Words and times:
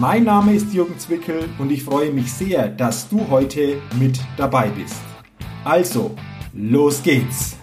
Mein 0.00 0.22
Name 0.22 0.54
ist 0.54 0.72
Jürgen 0.72 0.96
Zwickel 0.96 1.48
und 1.58 1.72
ich 1.72 1.82
freue 1.82 2.12
mich 2.12 2.32
sehr, 2.32 2.68
dass 2.68 3.08
du 3.08 3.28
heute 3.30 3.78
mit 3.98 4.20
dabei 4.36 4.68
bist. 4.68 5.00
Also, 5.64 6.12
los 6.52 7.02
geht's! 7.02 7.56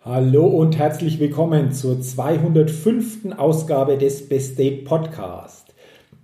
Hallo 0.00 0.46
und 0.48 0.76
herzlich 0.76 1.20
willkommen 1.20 1.70
zur 1.70 2.00
205. 2.00 3.36
Ausgabe 3.36 3.98
des 3.98 4.28
Best 4.28 4.58
Date 4.58 4.84
Podcast. 4.84 5.76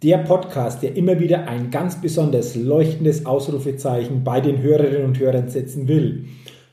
Der 0.03 0.19
Podcast, 0.19 0.83
der 0.83 0.97
immer 0.97 1.20
wieder 1.20 1.47
ein 1.47 1.70
ganz 1.70 2.01
besonders 2.01 2.56
leuchtendes 2.56 3.25
Ausrufezeichen 3.25 4.25
bei 4.25 4.41
den 4.41 4.61
Hörerinnen 4.61 5.05
und 5.05 5.20
Hörern 5.20 5.48
setzen 5.48 5.87
will. 5.87 6.25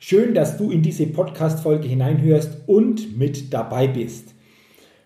Schön, 0.03 0.33
dass 0.33 0.57
du 0.57 0.71
in 0.71 0.81
diese 0.81 1.05
Podcast-Folge 1.05 1.87
hineinhörst 1.87 2.57
und 2.65 3.19
mit 3.19 3.53
dabei 3.53 3.85
bist. 3.85 4.33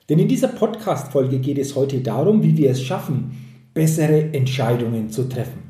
Denn 0.08 0.20
in 0.20 0.30
dieser 0.30 0.48
Podcast-Folge 0.48 1.40
geht 1.40 1.58
es 1.58 1.76
heute 1.76 2.00
darum, 2.00 2.42
wie 2.44 2.56
wir 2.56 2.72
es 2.72 2.82
schaffen, 2.82 3.60
bessere 3.74 4.34
Entscheidungen 4.34 5.10
zu 5.10 5.28
treffen. 5.28 5.64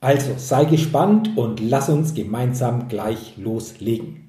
Also 0.00 0.34
sei 0.36 0.66
gespannt 0.66 1.30
und 1.34 1.60
lass 1.60 1.88
uns 1.88 2.12
gemeinsam 2.12 2.88
gleich 2.88 3.38
loslegen. 3.38 4.28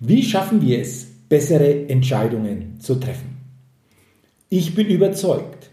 Wie 0.00 0.24
schaffen 0.24 0.60
wir 0.60 0.80
es, 0.80 1.06
bessere 1.28 1.88
Entscheidungen 1.88 2.80
zu 2.80 2.96
treffen? 2.96 3.36
Ich 4.48 4.74
bin 4.74 4.88
überzeugt, 4.88 5.70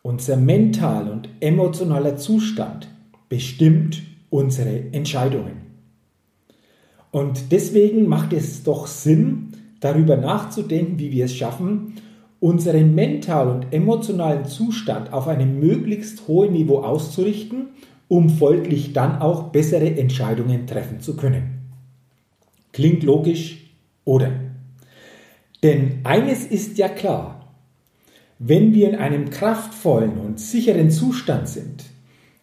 unser 0.00 0.38
mental 0.38 1.10
und 1.10 1.28
emotionaler 1.40 2.16
Zustand 2.16 2.88
bestimmt 3.28 4.02
unsere 4.30 4.84
Entscheidungen. 4.92 5.65
Und 7.16 7.50
deswegen 7.50 8.08
macht 8.08 8.34
es 8.34 8.62
doch 8.62 8.86
Sinn, 8.86 9.48
darüber 9.80 10.18
nachzudenken, 10.18 10.98
wie 10.98 11.12
wir 11.12 11.24
es 11.24 11.34
schaffen, 11.34 11.94
unseren 12.40 12.94
mentalen 12.94 13.48
und 13.54 13.72
emotionalen 13.72 14.44
Zustand 14.44 15.14
auf 15.14 15.26
einem 15.26 15.58
möglichst 15.58 16.28
hohen 16.28 16.52
Niveau 16.52 16.80
auszurichten, 16.80 17.68
um 18.08 18.28
folglich 18.28 18.92
dann 18.92 19.22
auch 19.22 19.44
bessere 19.44 19.96
Entscheidungen 19.96 20.66
treffen 20.66 21.00
zu 21.00 21.16
können. 21.16 21.62
Klingt 22.72 23.02
logisch, 23.02 23.70
oder? 24.04 24.32
Denn 25.62 26.00
eines 26.04 26.44
ist 26.44 26.76
ja 26.76 26.90
klar, 26.90 27.50
wenn 28.38 28.74
wir 28.74 28.90
in 28.90 28.94
einem 28.96 29.30
kraftvollen 29.30 30.18
und 30.18 30.38
sicheren 30.38 30.90
Zustand 30.90 31.48
sind, 31.48 31.84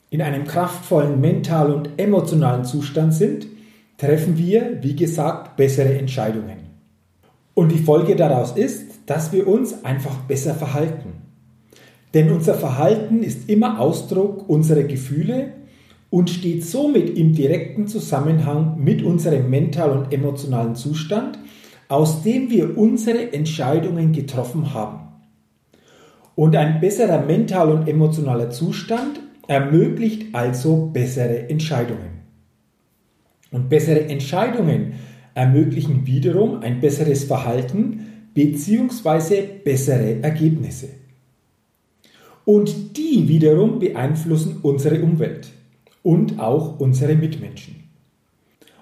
in 0.09 0.23
einem 0.23 0.45
kraftvollen 0.45 1.21
mentalen 1.21 1.73
und 1.75 1.89
emotionalen 1.97 2.65
Zustand 2.65 3.13
sind, 3.13 3.52
treffen 4.03 4.37
wir, 4.37 4.79
wie 4.81 4.97
gesagt, 4.97 5.55
bessere 5.55 5.97
Entscheidungen. 5.97 6.57
Und 7.53 7.71
die 7.71 7.77
Folge 7.77 8.17
daraus 8.17 8.51
ist, 8.51 8.85
dass 9.05 9.31
wir 9.31 9.47
uns 9.47 9.85
einfach 9.85 10.17
besser 10.27 10.55
verhalten. 10.55 11.13
Denn 12.13 12.29
unser 12.29 12.55
Verhalten 12.55 13.23
ist 13.23 13.49
immer 13.49 13.79
Ausdruck 13.79 14.49
unserer 14.49 14.83
Gefühle 14.83 15.53
und 16.09 16.29
steht 16.29 16.65
somit 16.65 17.17
im 17.17 17.33
direkten 17.33 17.87
Zusammenhang 17.87 18.75
mit 18.83 19.03
unserem 19.03 19.49
mentalen 19.49 19.99
und 19.99 20.13
emotionalen 20.13 20.75
Zustand, 20.75 21.39
aus 21.87 22.23
dem 22.23 22.49
wir 22.49 22.77
unsere 22.77 23.31
Entscheidungen 23.31 24.11
getroffen 24.11 24.73
haben. 24.73 24.99
Und 26.35 26.57
ein 26.57 26.81
besserer 26.81 27.21
mental 27.21 27.71
und 27.71 27.87
emotionaler 27.87 28.49
Zustand 28.49 29.21
ermöglicht 29.47 30.35
also 30.35 30.89
bessere 30.91 31.49
Entscheidungen. 31.49 32.22
Und 33.53 33.69
bessere 33.69 34.09
Entscheidungen 34.09 34.95
ermöglichen 35.35 36.05
wiederum 36.05 36.61
ein 36.61 36.81
besseres 36.81 37.23
Verhalten 37.23 38.07
bzw. 38.33 39.43
bessere 39.63 40.21
Ergebnisse. 40.21 40.89
Und 42.45 42.97
die 42.97 43.29
wiederum 43.29 43.79
beeinflussen 43.79 44.57
unsere 44.63 45.01
Umwelt 45.01 45.47
und 46.01 46.39
auch 46.39 46.79
unsere 46.79 47.15
Mitmenschen. 47.15 47.75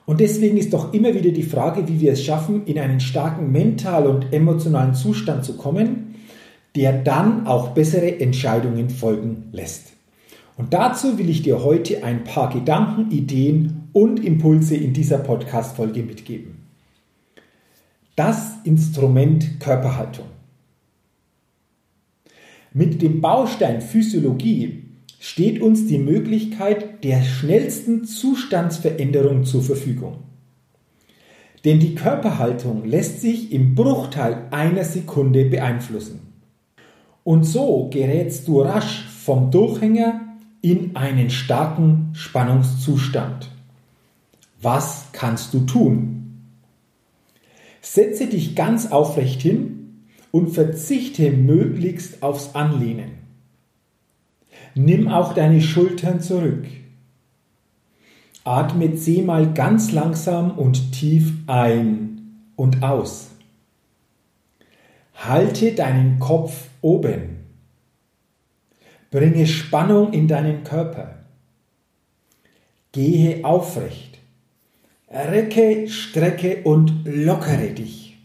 Und 0.06 0.20
deswegen 0.20 0.58
ist 0.58 0.74
doch 0.74 0.94
immer 0.94 1.14
wieder 1.14 1.30
die 1.30 1.44
Frage, 1.44 1.88
wie 1.88 2.00
wir 2.00 2.14
es 2.14 2.24
schaffen, 2.24 2.66
in 2.66 2.80
einen 2.80 3.00
starken 3.00 3.52
mentalen 3.52 4.16
und 4.16 4.34
emotionalen 4.34 4.96
Zustand 4.96 5.46
zu 5.46 5.58
kommen, 5.58 6.16
der 6.76 7.04
dann 7.04 7.46
auch 7.46 7.70
bessere 7.70 8.20
Entscheidungen 8.20 8.90
folgen 8.90 9.50
lässt. 9.52 9.94
Und 10.58 10.74
dazu 10.74 11.18
will 11.18 11.30
ich 11.30 11.44
dir 11.44 11.64
heute 11.64 12.04
ein 12.04 12.24
paar 12.24 12.50
Gedanken, 12.50 13.12
Ideen 13.12 13.81
und 13.94 14.24
Impulse 14.24 14.76
in 14.76 14.94
dieser 14.94 15.18
Podcast-Folge 15.20 16.04
mitgeben. 16.04 16.58
Das 18.16 18.54
Instrument 18.64 19.60
Körperhaltung. 19.60 20.26
Mit 22.74 23.02
dem 23.02 23.20
Baustein 23.20 23.82
Physiologie 23.82 24.84
steht 25.20 25.62
uns 25.62 25.88
die 25.88 25.98
Möglichkeit 26.00 27.04
der 27.04 27.22
schnellsten 27.22 28.06
Zustandsveränderung 28.06 29.46
zur 29.46 29.62
Verfügung. 29.62 30.20
Denn 31.64 31.80
die 31.80 31.94
Körperhaltung 31.94 32.86
lässt 32.86 33.22
sich 33.22 33.52
im 33.52 33.76
Bruchteil 33.76 34.48
einer 34.50 34.84
Sekunde 34.84 35.46
beeinflussen. 35.46 36.22
Und 37.24 37.44
so 37.44 37.88
gerätst 37.92 38.48
du 38.48 38.62
rasch 38.62 39.06
vom 39.06 39.52
Durchhänger 39.52 40.22
in 40.62 40.96
einen 40.96 41.30
starken 41.30 42.10
Spannungszustand. 42.14 43.51
Was 44.62 45.08
kannst 45.12 45.54
du 45.54 45.62
tun? 45.62 46.52
Setze 47.82 48.28
dich 48.28 48.56
ganz 48.56 48.92
aufrecht 48.92 49.42
hin 49.42 50.06
und 50.30 50.50
verzichte 50.50 51.32
möglichst 51.32 52.22
aufs 52.22 52.54
Anlehnen. 52.54 53.14
Nimm 54.76 55.08
auch 55.08 55.34
deine 55.34 55.62
Schultern 55.62 56.22
zurück. 56.22 56.68
Atme 58.44 58.96
zehnmal 58.96 59.54
ganz 59.54 59.92
langsam 59.92 60.58
und 60.58 60.92
tief 60.92 61.34
ein 61.48 62.46
und 62.56 62.84
aus. 62.84 63.32
Halte 65.16 65.74
deinen 65.74 66.20
Kopf 66.20 66.70
oben. 66.82 67.42
Bringe 69.10 69.46
Spannung 69.46 70.14
in 70.14 70.28
deinen 70.28 70.64
Körper. 70.64 71.20
Gehe 72.92 73.44
aufrecht. 73.44 74.21
Recke, 75.12 75.90
strecke 75.90 76.64
und 76.64 77.04
lockere 77.06 77.74
dich. 77.74 78.18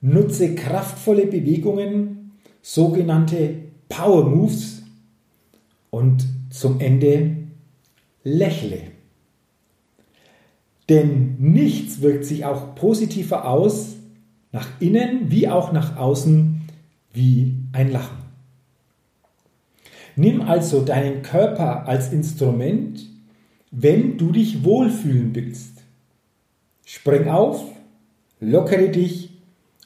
Nutze 0.00 0.54
kraftvolle 0.54 1.26
Bewegungen, 1.26 2.32
sogenannte 2.62 3.54
Power 3.88 4.28
Moves 4.28 4.82
und 5.90 6.26
zum 6.50 6.80
Ende 6.80 7.36
lächle. 8.24 8.80
Denn 10.88 11.36
nichts 11.38 12.02
wirkt 12.02 12.24
sich 12.24 12.44
auch 12.44 12.74
positiver 12.74 13.48
aus, 13.48 13.94
nach 14.52 14.68
innen 14.80 15.30
wie 15.30 15.48
auch 15.48 15.72
nach 15.72 15.96
außen, 15.96 16.62
wie 17.12 17.54
ein 17.72 17.90
Lachen. 17.90 18.18
Nimm 20.16 20.42
also 20.42 20.82
deinen 20.84 21.22
Körper 21.22 21.88
als 21.88 22.12
Instrument, 22.12 23.13
wenn 23.76 24.16
du 24.18 24.30
dich 24.30 24.62
wohlfühlen 24.62 25.34
willst. 25.34 25.82
Spring 26.84 27.28
auf, 27.28 27.64
lockere 28.40 28.88
dich 28.88 29.30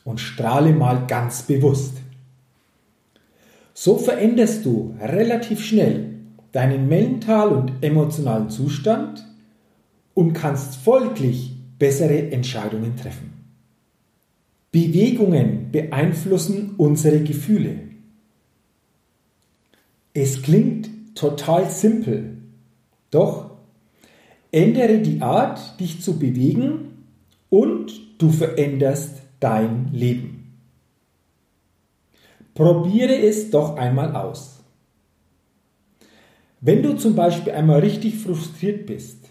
und 0.05 0.21
strahle 0.21 0.73
mal 0.73 1.07
ganz 1.07 1.43
bewusst. 1.43 1.95
So 3.73 3.97
veränderst 3.97 4.65
du 4.67 4.95
relativ 5.01 5.65
schnell 5.65 6.17
deinen 6.53 6.89
mental 6.89 7.49
und 7.49 7.73
emotionalen 7.83 8.51
Zustand 8.51 9.25
und 10.15 10.33
kannst 10.35 10.77
folglich 10.77 11.55
bessere 11.79 12.31
Entscheidungen 12.33 12.97
treffen. 12.97 13.33
Bewegungen 14.71 15.71
beeinflussen 15.73 16.75
unsere 16.77 17.21
Gefühle. 17.21 17.81
Es 20.13 20.43
klingt 20.43 20.91
total 21.15 21.71
simpel, 21.71 22.37
doch 23.11 23.48
Ändere 24.51 24.99
die 24.99 25.21
Art, 25.21 25.79
dich 25.79 26.01
zu 26.03 26.19
bewegen 26.19 27.05
und 27.51 27.93
du 28.19 28.31
veränderst 28.31 29.23
dein 29.41 29.91
Leben. 29.93 30.39
Probiere 32.55 33.17
es 33.17 33.51
doch 33.51 33.77
einmal 33.77 34.17
aus. 34.17 34.61
Wenn 36.61 36.83
du 36.83 36.97
zum 36.97 37.15
Beispiel 37.15 37.53
einmal 37.53 37.81
richtig 37.81 38.17
frustriert 38.17 38.87
bist, 38.87 39.29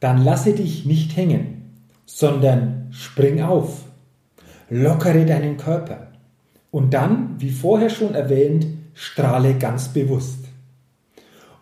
dann 0.00 0.24
lasse 0.24 0.52
dich 0.52 0.84
nicht 0.84 1.16
hängen, 1.16 1.70
sondern 2.04 2.88
spring 2.90 3.42
auf, 3.42 3.84
lockere 4.68 5.24
deinen 5.24 5.56
Körper 5.56 6.08
und 6.72 6.94
dann, 6.94 7.36
wie 7.38 7.50
vorher 7.50 7.90
schon 7.90 8.14
erwähnt, 8.14 8.66
strahle 8.94 9.54
ganz 9.54 9.88
bewusst. 9.88 10.46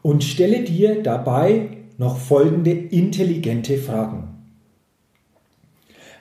Und 0.01 0.25
stelle 0.25 0.65
dir 0.65 1.03
dabei 1.03 1.80
noch 2.01 2.17
folgende 2.17 2.71
intelligente 2.71 3.77
Fragen. 3.77 4.29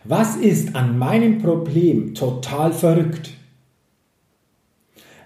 Was 0.04 0.36
ist 0.36 0.76
an 0.76 0.98
meinem 0.98 1.38
Problem 1.38 2.16
total 2.16 2.74
verrückt? 2.74 3.32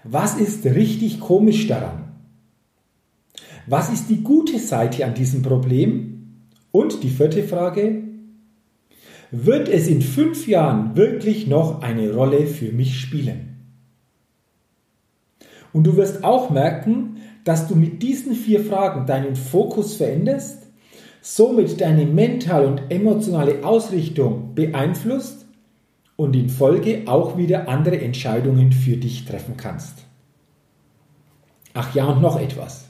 Was 0.04 0.36
ist 0.36 0.64
richtig 0.64 1.18
komisch 1.18 1.66
daran? 1.66 2.04
Was 3.66 3.92
ist 3.92 4.08
die 4.08 4.22
gute 4.22 4.60
Seite 4.60 5.04
an 5.04 5.14
diesem 5.14 5.42
Problem? 5.42 6.36
Und 6.70 7.02
die 7.02 7.10
vierte 7.10 7.42
Frage, 7.42 8.04
wird 9.32 9.68
es 9.68 9.88
in 9.88 10.02
fünf 10.02 10.46
Jahren 10.46 10.94
wirklich 10.94 11.48
noch 11.48 11.82
eine 11.82 12.14
Rolle 12.14 12.46
für 12.46 12.70
mich 12.70 13.00
spielen? 13.00 13.56
Und 15.72 15.82
du 15.82 15.96
wirst 15.96 16.22
auch 16.22 16.50
merken, 16.50 17.13
dass 17.44 17.68
du 17.68 17.76
mit 17.76 18.02
diesen 18.02 18.34
vier 18.34 18.64
Fragen 18.64 19.06
deinen 19.06 19.36
Fokus 19.36 19.96
veränderst, 19.96 20.66
somit 21.20 21.80
deine 21.80 22.06
mentale 22.06 22.66
und 22.66 22.82
emotionale 22.90 23.64
Ausrichtung 23.64 24.54
beeinflusst 24.54 25.46
und 26.16 26.34
in 26.34 26.48
Folge 26.48 27.02
auch 27.06 27.36
wieder 27.36 27.68
andere 27.68 28.00
Entscheidungen 28.00 28.72
für 28.72 28.96
dich 28.96 29.24
treffen 29.24 29.56
kannst. 29.56 29.94
Ach 31.74 31.94
ja, 31.94 32.06
und 32.06 32.22
noch 32.22 32.40
etwas. 32.40 32.86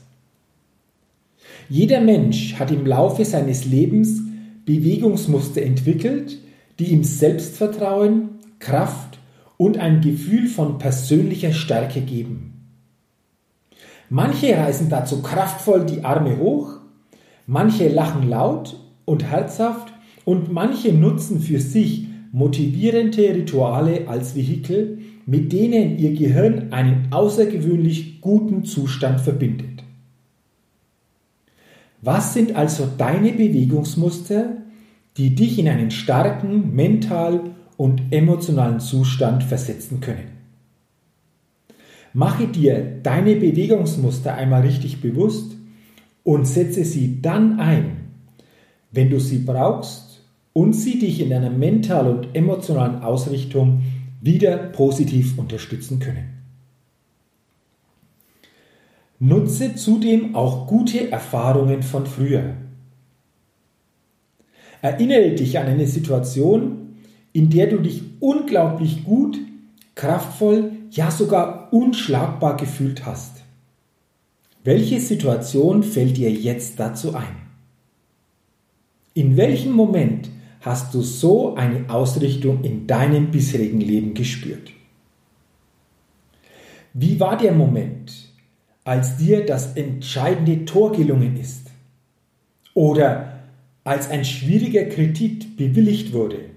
Jeder 1.69 2.01
Mensch 2.01 2.55
hat 2.59 2.71
im 2.71 2.85
Laufe 2.85 3.25
seines 3.25 3.65
Lebens 3.65 4.21
Bewegungsmuster 4.65 5.61
entwickelt, 5.61 6.37
die 6.77 6.85
ihm 6.85 7.03
Selbstvertrauen, 7.03 8.29
Kraft 8.59 9.19
und 9.57 9.77
ein 9.77 10.01
Gefühl 10.01 10.47
von 10.47 10.77
persönlicher 10.77 11.53
Stärke 11.53 12.01
geben. 12.01 12.54
Manche 14.09 14.55
reißen 14.55 14.89
dazu 14.89 15.21
kraftvoll 15.21 15.85
die 15.85 16.03
Arme 16.03 16.37
hoch, 16.37 16.79
manche 17.47 17.89
lachen 17.89 18.29
laut 18.29 18.79
und 19.05 19.23
herzhaft 19.23 19.93
und 20.25 20.51
manche 20.51 20.93
nutzen 20.93 21.39
für 21.39 21.59
sich 21.59 22.07
motivierende 22.31 23.33
Rituale 23.33 24.07
als 24.07 24.35
Vehikel, 24.35 24.99
mit 25.25 25.53
denen 25.53 25.97
ihr 25.97 26.13
Gehirn 26.13 26.71
einen 26.71 27.07
außergewöhnlich 27.11 28.21
guten 28.21 28.65
Zustand 28.65 29.21
verbindet. 29.21 29.83
Was 32.01 32.33
sind 32.33 32.55
also 32.55 32.87
deine 32.97 33.31
Bewegungsmuster, 33.31 34.57
die 35.17 35.33
dich 35.33 35.57
in 35.57 35.67
einen 35.67 35.89
starken 35.89 36.75
mental 36.75 37.41
und 37.77 38.03
emotionalen 38.11 38.79
Zustand 38.79 39.43
versetzen 39.43 40.01
können? 40.01 40.34
Mache 42.15 42.47
dir 42.47 43.01
deine 43.03 43.35
Bewegungsmuster 43.35 44.33
einmal 44.33 44.61
richtig 44.61 45.01
bewusst 45.01 45.57
und 46.23 46.47
setze 46.47 46.85
sie 46.85 47.21
dann 47.21 47.59
ein, 47.59 48.13
wenn 48.93 49.09
du 49.09 49.19
sie 49.19 49.39
brauchst 49.39 50.21
und 50.53 50.71
sie 50.71 50.97
dich 50.97 51.19
in 51.19 51.29
deiner 51.29 51.49
mentalen 51.49 52.19
und 52.19 52.33
emotionalen 52.33 53.01
Ausrichtung 53.01 53.83
wieder 54.21 54.55
positiv 54.55 55.37
unterstützen 55.37 55.99
können. 55.99 56.29
Nutze 59.19 59.75
zudem 59.75 60.35
auch 60.35 60.67
gute 60.67 61.11
Erfahrungen 61.11 61.83
von 61.83 62.05
früher. 62.05 62.53
Erinnere 64.81 65.31
dich 65.35 65.59
an 65.59 65.67
eine 65.67 65.85
Situation, 65.85 66.95
in 67.33 67.49
der 67.49 67.67
du 67.67 67.79
dich 67.79 68.03
unglaublich 68.21 69.03
gut, 69.03 69.37
kraftvoll 69.95 70.71
ja 70.91 71.11
sogar 71.11 71.64
unschlagbar 71.75 72.55
gefühlt 72.55 73.05
hast. 73.05 73.43
Welche 74.63 75.01
Situation 75.01 75.83
fällt 75.83 76.15
dir 76.15 76.31
jetzt 76.31 76.79
dazu 76.79 77.13
ein? 77.13 77.35
In 79.13 79.35
welchem 79.35 79.73
Moment 79.73 80.29
hast 80.61 80.93
du 80.93 81.01
so 81.01 81.55
eine 81.55 81.89
Ausrichtung 81.89 82.63
in 82.63 82.87
deinem 82.87 83.29
bisherigen 83.29 83.81
Leben 83.81 84.13
gespürt? 84.13 84.71
Wie 86.93 87.19
war 87.19 87.35
der 87.35 87.51
Moment, 87.51 88.29
als 88.85 89.17
dir 89.17 89.45
das 89.45 89.75
entscheidende 89.75 90.63
Tor 90.63 90.93
gelungen 90.93 91.37
ist? 91.37 91.71
Oder 92.73 93.41
als 93.83 94.09
ein 94.09 94.23
schwieriger 94.23 94.85
Kredit 94.85 95.57
bewilligt 95.57 96.13
wurde? 96.13 96.54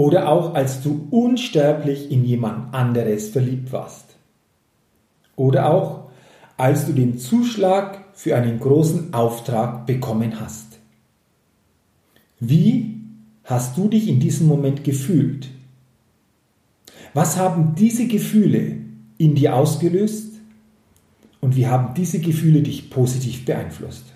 Oder 0.00 0.30
auch 0.30 0.54
als 0.54 0.80
du 0.80 1.08
unsterblich 1.10 2.10
in 2.10 2.24
jemand 2.24 2.72
anderes 2.72 3.28
verliebt 3.28 3.70
warst. 3.70 4.16
Oder 5.36 5.70
auch 5.70 6.08
als 6.56 6.86
du 6.86 6.94
den 6.94 7.18
Zuschlag 7.18 8.02
für 8.14 8.34
einen 8.34 8.60
großen 8.60 9.12
Auftrag 9.12 9.84
bekommen 9.84 10.40
hast. 10.40 10.78
Wie 12.38 12.98
hast 13.44 13.76
du 13.76 13.88
dich 13.88 14.08
in 14.08 14.20
diesem 14.20 14.46
Moment 14.46 14.84
gefühlt? 14.84 15.50
Was 17.12 17.36
haben 17.36 17.74
diese 17.74 18.06
Gefühle 18.06 18.78
in 19.18 19.34
dir 19.34 19.54
ausgelöst 19.54 20.32
und 21.42 21.56
wie 21.56 21.66
haben 21.66 21.92
diese 21.92 22.20
Gefühle 22.20 22.62
dich 22.62 22.88
positiv 22.88 23.44
beeinflusst? 23.44 24.06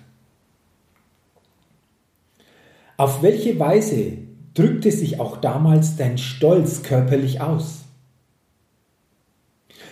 Auf 2.97 3.21
welche 3.21 3.59
Weise 3.59 4.24
drückte 4.55 4.91
sich 4.91 5.19
auch 5.19 5.37
damals 5.37 5.97
dein 5.97 6.17
Stolz 6.17 6.81
körperlich 6.81 7.41
aus? 7.41 7.83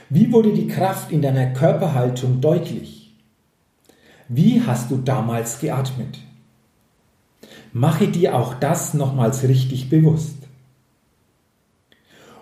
Wie 0.10 0.31
wurde 0.31 0.54
die 0.54 0.68
Kraft 0.68 1.12
in 1.12 1.21
deiner 1.21 1.48
Körperhaltung 1.54 2.42
deutlich? 2.42 3.13
Wie 4.27 4.62
hast 4.62 4.89
du 4.89 4.98
damals 4.98 5.60
geatmet? 5.60 6.19
Mache 7.72 8.08
dir 8.08 8.36
auch 8.36 8.55
das 8.55 8.93
nochmals 8.93 9.43
richtig 9.43 9.89
bewusst. 9.89 10.38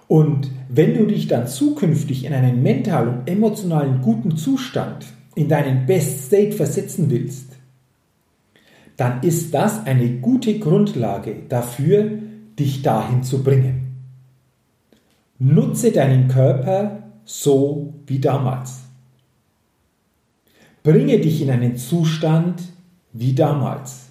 Und 0.08 0.52
wenn 0.68 0.94
du 0.94 1.06
dich 1.06 1.28
dann 1.28 1.48
zukünftig 1.48 2.26
in 2.26 2.34
einen 2.34 2.62
mental 2.62 3.08
und 3.08 3.28
emotionalen 3.30 4.02
guten 4.02 4.36
Zustand, 4.36 5.06
in 5.36 5.48
deinen 5.48 5.86
Best 5.86 6.26
State 6.28 6.52
versetzen 6.52 7.10
willst, 7.10 7.51
dann 8.98 9.24
ist 9.24 9.54
das 9.54 9.86
eine 9.86 10.10
gute 10.18 10.60
Grundlage 10.60 11.36
dafür, 11.50 12.20
dich 12.60 12.82
dahin 12.82 13.24
zu 13.24 13.44
bringen. 13.44 13.96
Nutze 15.40 15.92
deinen 15.92 16.28
Körper 16.28 17.04
so 17.26 17.94
wie 18.06 18.20
damals. 18.20 18.82
Bringe 20.84 21.20
dich 21.20 21.42
in 21.42 21.50
einen 21.50 21.78
Zustand 21.78 22.62
wie 23.14 23.34
damals. 23.34 24.10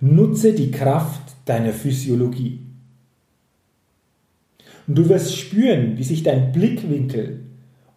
Nutze 0.00 0.52
die 0.52 0.70
Kraft 0.70 1.36
deiner 1.46 1.72
Physiologie. 1.72 2.60
Und 4.86 4.98
du 4.98 5.08
wirst 5.08 5.36
spüren, 5.36 5.98
wie 5.98 6.04
sich 6.04 6.22
dein 6.22 6.52
Blickwinkel 6.52 7.40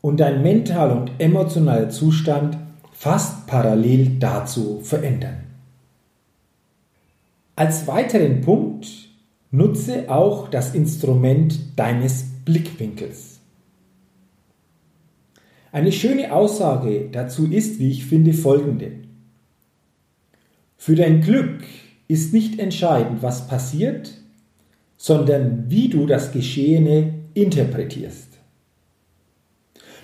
und 0.02 0.20
dein 0.20 0.42
mentaler 0.42 1.00
und 1.00 1.12
emotionaler 1.20 1.90
Zustand 1.90 2.58
fast 3.00 3.48
parallel 3.48 4.18
dazu 4.20 4.82
verändern. 4.82 5.46
Als 7.56 7.88
weiteren 7.88 8.42
Punkt 8.42 8.90
nutze 9.52 10.12
auch 10.12 10.50
das 10.50 10.76
Instrument 10.76 11.80
deines 11.80 12.26
Blickwinkels. 12.44 13.40
Eine 15.72 15.94
schöne 15.94 16.34
Aussage 16.34 17.08
dazu 17.10 17.50
ist, 17.50 17.80
wie 17.80 17.90
ich 17.90 18.04
finde, 18.04 18.34
folgende. 18.34 18.92
Für 20.76 20.96
dein 20.96 21.22
Glück 21.22 21.64
ist 22.10 22.34
nicht 22.34 22.60
entscheidend, 22.60 23.24
was 23.24 23.48
passiert, 23.48 24.14
sondern 24.98 25.72
wie 25.72 25.88
du 25.88 26.06
das 26.06 26.34
Geschehene 26.34 27.14
interpretierst. 27.34 28.28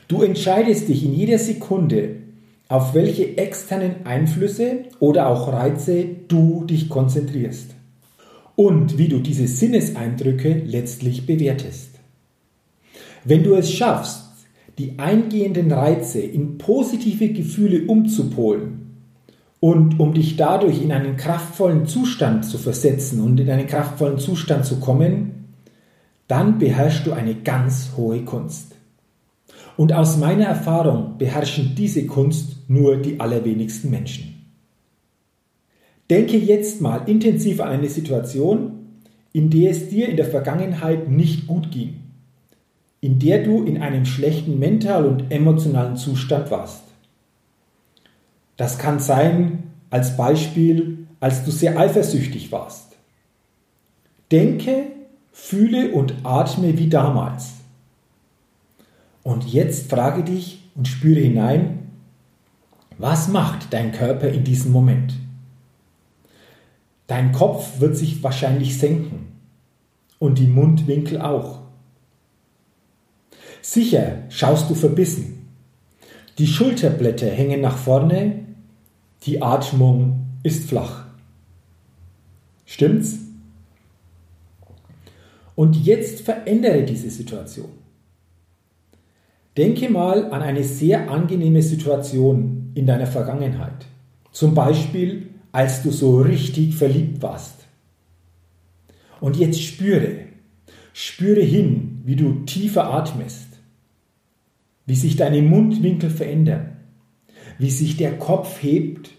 Du 0.08 0.24
entscheidest 0.24 0.88
dich 0.88 1.04
in 1.04 1.14
jeder 1.14 1.40
Sekunde, 1.40 2.22
auf 2.68 2.94
welche 2.94 3.38
externen 3.38 4.06
Einflüsse 4.06 4.86
oder 5.00 5.28
auch 5.28 5.52
Reize 5.52 6.06
du 6.28 6.66
dich 6.66 6.90
konzentrierst 6.90 7.76
und 8.56 8.98
wie 8.98 9.08
du 9.08 9.20
diese 9.20 9.48
Sinneseindrücke 9.48 10.64
letztlich 10.66 11.26
bewertest. 11.26 11.90
Wenn 13.24 13.44
du 13.44 13.56
es 13.56 13.72
schaffst, 13.72 14.24
die 14.78 15.00
eingehenden 15.00 15.72
Reize 15.72 16.20
in 16.20 16.58
positive 16.58 17.30
Gefühle 17.30 17.88
umzupolen 17.88 18.98
und 19.60 20.00
um 20.00 20.14
dich 20.14 20.36
dadurch 20.36 20.82
in 20.82 20.92
einen 20.92 21.18
kraftvollen 21.18 21.86
Zustand 21.88 22.46
zu 22.46 22.58
versetzen 22.58 23.22
und 23.22 23.40
in 23.40 23.50
einen 23.50 23.68
kraftvollen 23.68 24.20
Zustand 24.20 24.66
zu 24.66 24.80
kommen, 24.80 25.46
dann 26.28 26.60
beherrschst 26.60 27.06
du 27.06 27.14
eine 27.14 27.36
ganz 27.36 27.92
hohe 27.96 28.24
Kunst. 28.24 28.75
Und 29.78 29.92
aus 29.92 30.18
meiner 30.18 30.46
Erfahrung 30.46 31.18
beherrschen 31.18 31.76
diese 31.76 32.06
Kunst 32.06 32.70
nur 32.70 32.98
die 32.98 33.20
allerwenigsten 33.20 33.90
Menschen. 33.90 34.36
Denke 36.10 36.38
jetzt 36.38 36.82
mal 36.82 37.10
intensiv 37.10 37.60
an 37.60 37.70
eine 37.70 37.90
Situation, 37.90 38.76
in 39.34 39.50
der 39.50 39.72
es 39.72 39.90
dir 39.90 40.08
in 40.08 40.16
der 40.16 40.26
Vergangenheit 40.26 41.10
nicht 41.10 41.48
gut 41.48 41.72
ging, 41.72 42.02
in 43.02 43.20
der 43.20 43.44
du 43.44 43.64
in 43.64 43.82
einem 43.82 44.06
schlechten 44.06 44.60
mental 44.60 45.06
und 45.06 45.32
emotionalen 45.32 45.98
Zustand 45.98 46.52
warst. 46.52 46.84
Das 48.56 48.78
kann 48.78 49.00
sein 49.00 49.64
als 49.90 50.16
Beispiel, 50.16 51.08
als 51.20 51.44
du 51.44 51.52
sehr 51.52 51.78
eifersüchtig 51.78 52.52
warst. 52.52 52.96
Denke, 54.32 54.88
fühle 55.32 55.92
und 55.92 56.14
atme 56.24 56.78
wie 56.78 56.88
damals. 56.88 57.55
Und 59.26 59.52
jetzt 59.52 59.90
frage 59.90 60.24
dich 60.24 60.62
und 60.76 60.88
spüre 60.88 61.20
hinein, 61.20 61.90
was 63.00 63.28
macht 63.28 63.74
dein 63.74 63.92
Körper 63.92 64.30
in 64.30 64.44
diesem 64.44 64.72
Moment? 64.72 65.16
Dein 67.08 67.32
Kopf 67.32 67.80
wird 67.80 67.98
sich 67.98 68.22
wahrscheinlich 68.22 68.78
senken 68.78 69.32
und 70.20 70.38
die 70.38 70.46
Mundwinkel 70.46 71.20
auch. 71.20 71.62
Sicher 73.64 74.20
schaust 74.30 74.70
du 74.70 74.76
verbissen. 74.76 75.48
Die 76.38 76.46
Schulterblätter 76.46 77.28
hängen 77.28 77.62
nach 77.62 77.78
vorne, 77.78 78.46
die 79.24 79.42
Atmung 79.42 80.28
ist 80.44 80.70
flach. 80.70 81.08
Stimmt's? 82.68 83.16
Und 85.56 85.84
jetzt 85.84 86.22
verändere 86.22 86.84
diese 86.84 87.10
Situation. 87.10 87.75
Denke 89.58 89.90
mal 89.90 90.32
an 90.32 90.42
eine 90.42 90.64
sehr 90.64 91.10
angenehme 91.10 91.62
Situation 91.62 92.72
in 92.76 92.86
deiner 92.86 93.08
Vergangenheit. 93.08 93.86
Zum 94.32 94.54
Beispiel, 94.54 95.28
als 95.52 95.82
du 95.84 95.92
so 95.92 96.20
richtig 96.20 96.76
verliebt 96.76 97.22
warst. 97.22 97.66
Und 99.22 99.38
jetzt 99.38 99.62
spüre, 99.62 100.26
spüre 100.94 101.42
hin, 101.42 102.02
wie 102.04 102.16
du 102.16 102.44
tiefer 102.46 102.94
atmest, 102.94 103.48
wie 104.86 104.96
sich 104.96 105.16
deine 105.16 105.42
Mundwinkel 105.42 106.10
verändern, 106.10 106.78
wie 107.58 107.70
sich 107.70 107.98
der 107.98 108.18
Kopf 108.18 108.62
hebt, 108.62 109.12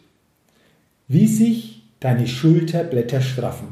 wie 1.08 1.26
sich 1.26 1.82
deine 2.00 2.26
Schulterblätter 2.26 3.20
straffen, 3.20 3.68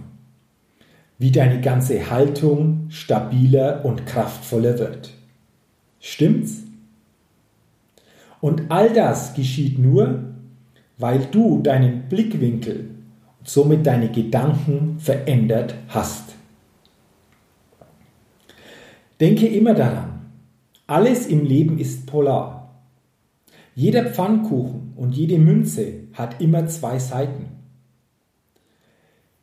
wie 1.18 1.30
deine 1.30 1.60
ganze 1.60 2.10
Haltung 2.10 2.86
stabiler 2.88 3.84
und 3.84 4.06
kraftvoller 4.06 4.78
wird. 4.78 5.13
Stimmt's? 6.06 6.62
Und 8.42 8.70
all 8.70 8.92
das 8.92 9.32
geschieht 9.32 9.78
nur, 9.78 10.34
weil 10.98 11.26
du 11.30 11.62
deinen 11.62 12.10
Blickwinkel 12.10 12.90
und 13.38 13.48
somit 13.48 13.86
deine 13.86 14.10
Gedanken 14.10 14.98
verändert 14.98 15.74
hast. 15.88 16.34
Denke 19.18 19.46
immer 19.46 19.72
daran, 19.72 20.26
alles 20.86 21.26
im 21.26 21.42
Leben 21.42 21.78
ist 21.78 22.06
polar. 22.06 22.82
Jeder 23.74 24.04
Pfannkuchen 24.04 24.92
und 24.96 25.16
jede 25.16 25.38
Münze 25.38 26.00
hat 26.12 26.38
immer 26.38 26.66
zwei 26.66 26.98
Seiten. 26.98 27.46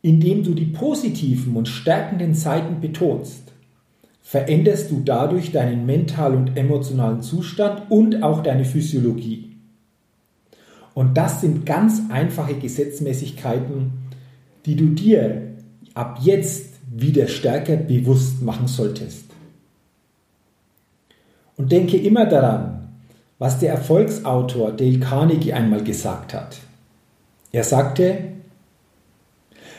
Indem 0.00 0.44
du 0.44 0.54
die 0.54 0.66
positiven 0.66 1.56
und 1.56 1.66
stärkenden 1.66 2.34
Seiten 2.34 2.80
betonst, 2.80 3.51
veränderst 4.22 4.90
du 4.90 5.02
dadurch 5.04 5.52
deinen 5.52 5.84
mentalen 5.84 6.36
und 6.36 6.56
emotionalen 6.56 7.22
Zustand 7.22 7.90
und 7.90 8.22
auch 8.22 8.42
deine 8.42 8.64
Physiologie. 8.64 9.56
Und 10.94 11.16
das 11.16 11.40
sind 11.40 11.66
ganz 11.66 12.02
einfache 12.10 12.54
Gesetzmäßigkeiten, 12.54 13.92
die 14.64 14.76
du 14.76 14.86
dir 14.88 15.54
ab 15.94 16.18
jetzt 16.22 16.72
wieder 16.90 17.26
stärker 17.26 17.76
bewusst 17.76 18.42
machen 18.42 18.68
solltest. 18.68 19.24
Und 21.56 21.72
denke 21.72 21.96
immer 21.96 22.26
daran, 22.26 22.88
was 23.38 23.58
der 23.58 23.70
Erfolgsautor 23.70 24.72
Dale 24.72 25.00
Carnegie 25.00 25.52
einmal 25.52 25.82
gesagt 25.82 26.34
hat. 26.34 26.58
Er 27.50 27.64
sagte, 27.64 28.18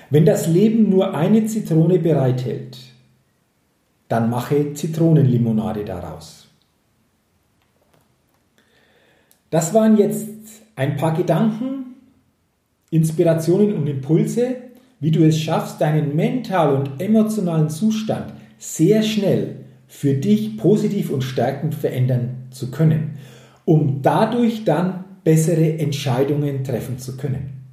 wenn 0.10 0.26
das 0.26 0.48
Leben 0.48 0.90
nur 0.90 1.16
eine 1.16 1.46
Zitrone 1.46 2.00
bereithält, 2.00 2.78
dann 4.14 4.30
mache 4.30 4.76
Zitronenlimonade 4.76 5.84
daraus. 5.84 6.46
Das 9.50 9.74
waren 9.74 9.98
jetzt 9.98 10.30
ein 10.76 10.98
paar 10.98 11.16
Gedanken, 11.16 11.96
Inspirationen 12.92 13.76
und 13.76 13.88
Impulse, 13.88 14.58
wie 15.00 15.10
du 15.10 15.24
es 15.24 15.40
schaffst, 15.40 15.82
deinen 15.82 16.16
mentalen 16.16 16.78
und 16.78 17.02
emotionalen 17.02 17.72
Zustand 17.72 18.34
sehr 18.60 19.02
schnell 19.02 19.56
für 19.88 20.14
dich 20.14 20.58
positiv 20.58 21.10
und 21.10 21.24
stärkend 21.24 21.74
verändern 21.74 22.50
zu 22.52 22.70
können, 22.70 23.18
um 23.66 24.04
dadurch 24.04 24.64
dann 24.64 25.06
bessere 25.24 25.80
Entscheidungen 25.80 26.64
treffen 26.64 27.00
zu 27.00 27.18
können. 27.18 27.64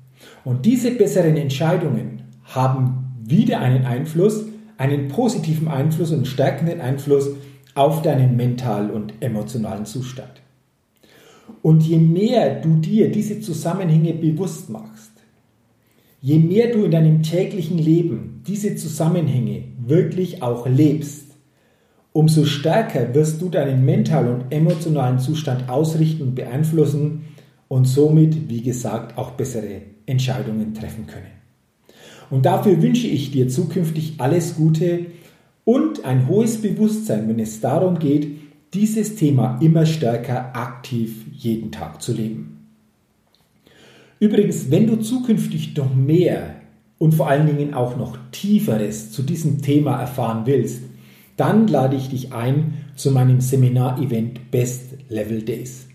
Und 0.47 0.64
diese 0.64 0.92
besseren 0.92 1.37
Entscheidungen 1.37 2.23
haben 2.44 3.12
wieder 3.23 3.61
einen 3.61 3.85
Einfluss 3.85 4.47
einen 4.80 5.08
positiven 5.08 5.68
Einfluss 5.68 6.10
und 6.10 6.26
stärkenden 6.26 6.80
Einfluss 6.80 7.28
auf 7.75 8.00
deinen 8.00 8.37
mentalen 8.37 8.90
und 8.90 9.12
emotionalen 9.20 9.84
Zustand. 9.84 10.40
Und 11.60 11.82
je 11.82 11.99
mehr 11.99 12.62
du 12.62 12.76
dir 12.76 13.10
diese 13.10 13.40
Zusammenhänge 13.40 14.14
bewusst 14.14 14.70
machst, 14.70 15.12
je 16.22 16.38
mehr 16.38 16.72
du 16.72 16.84
in 16.84 16.92
deinem 16.92 17.22
täglichen 17.22 17.76
Leben 17.76 18.42
diese 18.46 18.75
Zusammenhänge 18.75 19.64
wirklich 19.87 20.42
auch 20.42 20.66
lebst, 20.66 21.26
umso 22.12 22.46
stärker 22.46 23.14
wirst 23.14 23.42
du 23.42 23.50
deinen 23.50 23.84
mentalen 23.84 24.34
und 24.34 24.50
emotionalen 24.50 25.18
Zustand 25.18 25.68
ausrichten 25.68 26.22
und 26.22 26.34
beeinflussen 26.34 27.26
und 27.68 27.84
somit, 27.84 28.49
wie 28.49 28.62
gesagt, 28.62 29.18
auch 29.18 29.32
bessere 29.32 29.82
Entscheidungen 30.06 30.72
treffen 30.72 31.06
können. 31.06 31.39
Und 32.30 32.46
dafür 32.46 32.80
wünsche 32.80 33.08
ich 33.08 33.32
dir 33.32 33.49
zukünftig 33.49 34.14
alles 34.18 34.56
Gute 34.56 35.06
und 35.64 36.04
ein 36.04 36.28
hohes 36.28 36.62
Bewusstsein, 36.62 37.28
wenn 37.28 37.38
es 37.38 37.60
darum 37.60 37.99
geht, 37.99 38.28
dieses 38.72 39.16
Thema 39.16 39.58
immer 39.60 39.84
stärker 39.84 40.54
aktiv 40.56 41.26
jeden 41.32 41.72
Tag 41.72 42.00
zu 42.00 42.12
leben. 42.12 42.68
Übrigens, 44.20 44.70
wenn 44.70 44.87
du 44.87 44.96
zukünftig 44.96 45.76
noch 45.76 45.94
mehr 45.94 46.56
und 46.99 47.14
vor 47.14 47.28
allen 47.28 47.46
Dingen 47.46 47.75
auch 47.75 47.96
noch 47.96 48.18
tieferes 48.30 49.10
zu 49.10 49.22
diesem 49.22 49.62
Thema 49.62 49.99
erfahren 49.99 50.42
willst, 50.44 50.82
dann 51.37 51.66
lade 51.66 51.96
ich 51.96 52.10
dich 52.10 52.32
ein 52.32 52.75
zu 52.94 53.10
meinem 53.10 53.40
Seminar-Event 53.40 54.50
Best 54.50 54.99
Level 55.08 55.42
Days. 55.42 55.87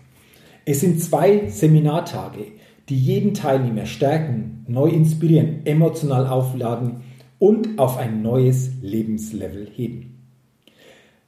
Es 0.64 0.80
sind 0.80 1.00
zwei 1.00 1.48
Seminartage, 1.48 2.46
die 2.88 2.98
jeden 2.98 3.34
Teilnehmer 3.34 3.86
stärken, 3.86 4.64
neu 4.68 4.88
inspirieren, 4.88 5.64
emotional 5.64 6.26
aufladen 6.26 7.02
und 7.38 7.78
auf 7.78 7.98
ein 7.98 8.22
neues 8.22 8.70
Lebenslevel 8.82 9.68
heben. 9.74 10.16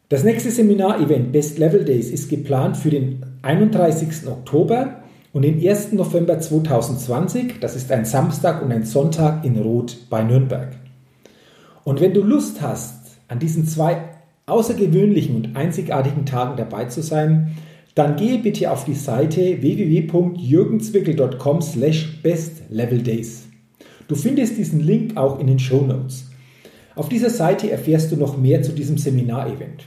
Das 0.09 0.25
nächste 0.25 0.51
Seminar-Event 0.51 1.33
Best 1.33 1.59
Level 1.59 1.85
Days 1.85 2.11
ist 2.11 2.31
geplant 2.31 2.77
für 2.77 2.91
den 2.91 3.27
31. 3.43 4.27
Oktober 4.27 5.03
und 5.35 5.43
den 5.43 5.67
1. 5.67 5.93
November 5.93 6.41
2020. 6.41 7.61
Das 7.61 7.77
ist 7.77 7.93
ein 7.93 8.07
Samstag 8.07 8.63
und 8.63 8.73
ein 8.73 8.85
Sonntag 8.85 9.45
in 9.45 9.59
Rot 9.59 9.99
bei 10.09 10.23
Nürnberg. 10.23 10.77
Und 11.85 12.01
wenn 12.01 12.15
du 12.15 12.23
Lust 12.23 12.63
hast, 12.63 13.19
an 13.29 13.39
diesen 13.39 13.67
zwei 13.67 13.99
außergewöhnlichen 14.47 15.37
und 15.37 15.57
einzigartigen 15.57 16.25
Tagen 16.25 16.57
dabei 16.57 16.87
zu 16.87 17.03
sein, 17.03 17.57
dann 17.99 18.17
gehe 18.17 18.39
bitte 18.39 18.71
auf 18.71 18.85
die 18.85 18.95
Seite 18.95 19.61
www.jürgenzwickel.com 19.61 21.61
slash 21.61 22.23
bestleveldays. 22.23 23.49
Du 24.07 24.15
findest 24.15 24.57
diesen 24.57 24.79
Link 24.81 25.17
auch 25.17 25.41
in 25.41 25.49
den 25.49 25.59
Show 25.59 25.83
Notes. 25.83 26.31
Auf 26.95 27.09
dieser 27.09 27.31
Seite 27.31 27.71
erfährst 27.71 28.13
du 28.13 28.17
noch 28.17 28.39
mehr 28.39 28.63
zu 28.63 28.73
diesem 28.73 28.99
Seminarevent. 28.99 29.85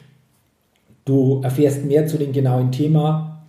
Du 1.05 1.39
erfährst 1.41 1.85
mehr 1.85 2.05
zu 2.05 2.17
dem 2.17 2.33
genauen 2.33 2.71
Thema, 2.71 3.45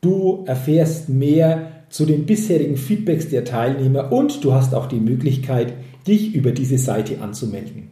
du 0.00 0.44
erfährst 0.46 1.10
mehr 1.10 1.84
zu 1.90 2.06
den 2.06 2.26
bisherigen 2.26 2.76
Feedbacks 2.76 3.28
der 3.28 3.44
Teilnehmer 3.44 4.12
und 4.12 4.42
du 4.42 4.54
hast 4.54 4.74
auch 4.74 4.86
die 4.86 5.00
Möglichkeit, 5.00 5.74
dich 6.06 6.34
über 6.34 6.52
diese 6.52 6.78
Seite 6.78 7.20
anzumelden. 7.20 7.90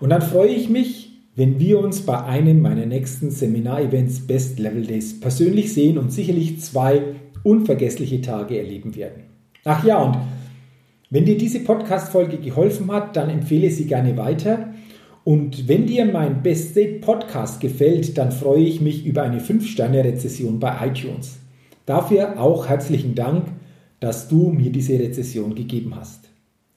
Und 0.00 0.10
dann 0.10 0.22
freue 0.22 0.48
ich 0.48 0.68
mich, 0.68 1.09
wenn 1.40 1.58
wir 1.58 1.78
uns 1.78 2.02
bei 2.02 2.22
einem 2.22 2.60
meiner 2.60 2.84
nächsten 2.84 3.30
Seminarevents 3.30 4.26
Best 4.26 4.58
Level 4.58 4.84
Days 4.84 5.18
persönlich 5.20 5.72
sehen 5.72 5.96
und 5.96 6.12
sicherlich 6.12 6.60
zwei 6.60 7.00
unvergessliche 7.44 8.20
Tage 8.20 8.58
erleben 8.58 8.94
werden. 8.94 9.22
Ach 9.64 9.82
ja, 9.82 10.02
und 10.02 10.18
wenn 11.08 11.24
dir 11.24 11.38
diese 11.38 11.60
Podcast-Folge 11.60 12.36
geholfen 12.36 12.92
hat, 12.92 13.16
dann 13.16 13.30
empfehle 13.30 13.70
sie 13.70 13.86
gerne 13.86 14.18
weiter 14.18 14.74
Und 15.24 15.66
wenn 15.66 15.86
dir 15.86 16.04
mein 16.04 16.42
Best 16.42 16.72
State 16.72 16.98
Podcast 17.00 17.62
gefällt, 17.62 18.18
dann 18.18 18.32
freue 18.32 18.64
ich 18.64 18.82
mich 18.82 19.06
über 19.06 19.22
eine 19.22 19.40
5-Sterne-Rezession 19.40 20.60
bei 20.60 20.88
iTunes. 20.88 21.38
Dafür 21.86 22.38
auch 22.38 22.68
herzlichen 22.68 23.14
Dank, 23.14 23.46
dass 23.98 24.28
du 24.28 24.50
mir 24.50 24.70
diese 24.70 24.98
Rezession 24.98 25.54
gegeben 25.54 25.96
hast. 25.96 26.29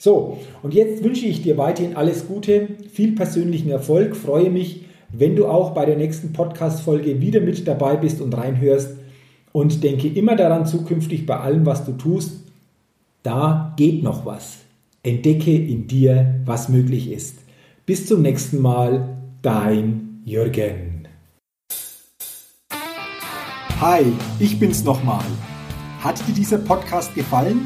So, 0.03 0.37
und 0.63 0.73
jetzt 0.73 1.01
wünsche 1.01 1.25
ich 1.25 1.43
dir 1.43 1.57
weiterhin 1.57 1.95
alles 1.95 2.27
Gute, 2.27 2.67
viel 2.91 3.15
persönlichen 3.15 3.69
Erfolg, 3.69 4.17
freue 4.17 4.49
mich, 4.49 4.83
wenn 5.13 5.37
du 5.37 5.47
auch 5.47 5.71
bei 5.71 5.85
der 5.85 5.95
nächsten 5.95 6.33
Podcast-Folge 6.33 7.21
wieder 7.21 7.39
mit 7.39 7.65
dabei 7.65 7.95
bist 7.95 8.19
und 8.19 8.35
reinhörst 8.35 8.97
und 9.53 9.81
denke 9.81 10.09
immer 10.09 10.35
daran 10.35 10.65
zukünftig 10.65 11.25
bei 11.25 11.39
allem, 11.39 11.65
was 11.65 11.85
du 11.85 11.93
tust, 11.93 12.41
da 13.21 13.73
geht 13.77 14.03
noch 14.03 14.25
was. 14.25 14.57
Entdecke 15.03 15.55
in 15.55 15.87
dir, 15.87 16.41
was 16.43 16.67
möglich 16.67 17.09
ist. 17.09 17.37
Bis 17.85 18.05
zum 18.05 18.23
nächsten 18.23 18.59
Mal, 18.59 19.19
dein 19.41 20.19
Jürgen. 20.25 21.07
Hi, 23.79 24.03
ich 24.41 24.59
bin's 24.59 24.83
nochmal. 24.83 25.23
Hat 26.01 26.19
dir 26.27 26.33
dieser 26.33 26.57
Podcast 26.57 27.15
gefallen? 27.15 27.65